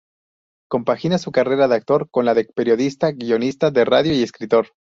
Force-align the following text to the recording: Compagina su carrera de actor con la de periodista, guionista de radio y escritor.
Compagina 0.67 1.19
su 1.19 1.31
carrera 1.31 1.67
de 1.67 1.75
actor 1.75 2.09
con 2.09 2.25
la 2.25 2.33
de 2.33 2.45
periodista, 2.45 3.11
guionista 3.11 3.69
de 3.69 3.85
radio 3.85 4.13
y 4.15 4.23
escritor. 4.23 4.69